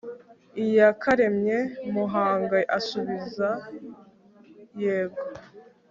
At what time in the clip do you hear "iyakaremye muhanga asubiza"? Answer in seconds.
0.63-3.49